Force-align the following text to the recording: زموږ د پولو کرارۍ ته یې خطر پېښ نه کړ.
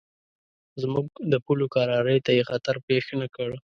زموږ 0.81 1.07
د 1.31 1.33
پولو 1.45 1.65
کرارۍ 1.75 2.17
ته 2.25 2.31
یې 2.37 2.43
خطر 2.49 2.75
پېښ 2.87 3.05
نه 3.21 3.27
کړ. 3.35 3.49